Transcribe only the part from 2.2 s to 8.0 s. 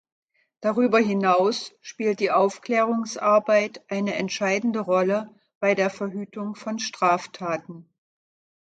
die Aufklärungsarbeit eine entscheidende Rolle bei der Verhütung von Straftaten.